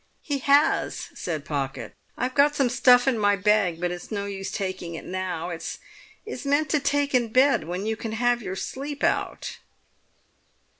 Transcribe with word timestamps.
"He 0.23 0.39
has," 0.39 1.09
said 1.13 1.45
Pocket. 1.45 1.93
"I've 2.17 2.33
got 2.33 2.55
some 2.55 2.69
stuff 2.69 3.07
in 3.07 3.19
my 3.19 3.35
bag; 3.35 3.79
but 3.79 3.91
it's 3.91 4.09
no 4.09 4.25
use 4.25 4.49
taking 4.49 4.95
it 4.95 5.05
now. 5.05 5.51
It's 5.51 5.77
meant 6.43 6.69
to 6.71 6.79
take 6.79 7.13
in 7.13 7.27
bed 7.31 7.65
when 7.65 7.85
you 7.85 7.95
can 7.95 8.13
have 8.13 8.41
your 8.41 8.55
sleep 8.55 9.03
out." 9.03 9.59